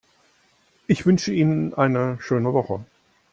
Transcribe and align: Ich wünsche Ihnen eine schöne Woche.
Ich 0.87 1.05
wünsche 1.05 1.31
Ihnen 1.31 1.75
eine 1.75 2.17
schöne 2.19 2.53
Woche. 2.53 2.83